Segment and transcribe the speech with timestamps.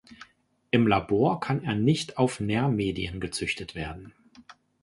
[0.71, 4.13] Im Labor kann er nicht auf Nährmedien gezüchtet werden.